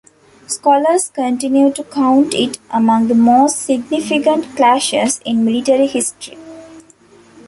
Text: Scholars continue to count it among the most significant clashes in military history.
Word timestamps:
Scholars 0.47 1.11
continue 1.13 1.71
to 1.73 1.83
count 1.83 2.33
it 2.33 2.57
among 2.71 3.07
the 3.07 3.13
most 3.13 3.59
significant 3.61 4.55
clashes 4.55 5.21
in 5.27 5.45
military 5.45 5.85
history. 5.85 6.39